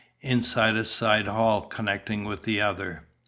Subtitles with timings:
[0.21, 3.03] "Into a side hall, connecting with the other."